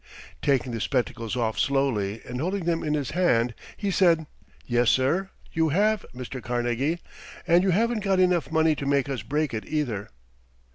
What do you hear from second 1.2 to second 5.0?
off slowly, and holding them in his hand, he said: "Yes,